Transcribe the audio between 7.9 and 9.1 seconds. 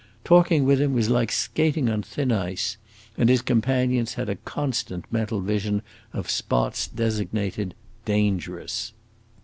"dangerous."